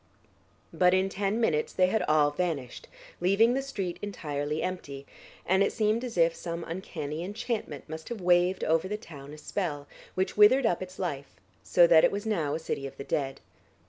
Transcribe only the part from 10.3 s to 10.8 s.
withered